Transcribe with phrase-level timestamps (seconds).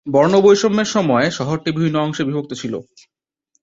[0.07, 2.73] বর্ণবৈষম্যের সময় শহরটি বিভিন্ন অংশে বিভক্ত ছিল।